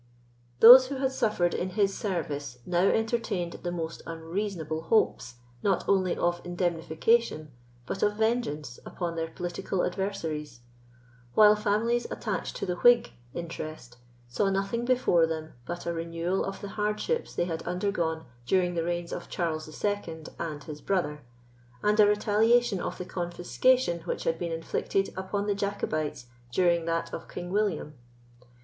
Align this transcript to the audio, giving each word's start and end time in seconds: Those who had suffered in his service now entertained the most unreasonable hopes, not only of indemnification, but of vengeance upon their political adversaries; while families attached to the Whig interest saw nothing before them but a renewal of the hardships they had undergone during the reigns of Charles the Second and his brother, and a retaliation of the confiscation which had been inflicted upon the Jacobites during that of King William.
Those 0.61 0.87
who 0.87 0.95
had 0.97 1.11
suffered 1.11 1.53
in 1.53 1.69
his 1.77 1.95
service 1.95 2.57
now 2.65 2.87
entertained 2.89 3.59
the 3.61 3.71
most 3.71 4.01
unreasonable 4.07 4.81
hopes, 4.81 5.35
not 5.61 5.87
only 5.87 6.17
of 6.17 6.41
indemnification, 6.43 7.51
but 7.85 8.01
of 8.01 8.15
vengeance 8.15 8.79
upon 8.83 9.15
their 9.15 9.27
political 9.27 9.85
adversaries; 9.85 10.61
while 11.35 11.55
families 11.55 12.07
attached 12.09 12.55
to 12.55 12.65
the 12.65 12.77
Whig 12.77 13.11
interest 13.35 13.97
saw 14.27 14.49
nothing 14.49 14.85
before 14.85 15.27
them 15.27 15.53
but 15.67 15.85
a 15.85 15.93
renewal 15.93 16.45
of 16.45 16.61
the 16.61 16.69
hardships 16.69 17.35
they 17.35 17.45
had 17.45 17.61
undergone 17.67 18.25
during 18.47 18.73
the 18.73 18.83
reigns 18.83 19.13
of 19.13 19.29
Charles 19.29 19.67
the 19.67 19.71
Second 19.71 20.29
and 20.39 20.63
his 20.63 20.81
brother, 20.81 21.21
and 21.83 21.99
a 21.99 22.07
retaliation 22.07 22.79
of 22.81 22.97
the 22.97 23.05
confiscation 23.05 23.99
which 24.05 24.23
had 24.23 24.39
been 24.39 24.51
inflicted 24.51 25.13
upon 25.15 25.45
the 25.45 25.53
Jacobites 25.53 26.25
during 26.51 26.85
that 26.85 27.13
of 27.13 27.27
King 27.29 27.51
William. 27.51 27.93